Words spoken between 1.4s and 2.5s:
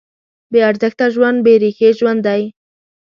بېریښې ژوند دی.